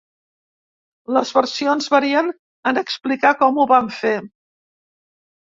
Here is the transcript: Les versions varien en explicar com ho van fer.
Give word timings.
Les 1.17 1.33
versions 1.35 1.89
varien 1.97 2.31
en 2.73 2.81
explicar 2.83 3.35
com 3.43 3.61
ho 3.61 3.69
van 3.75 3.93
fer. 4.01 4.17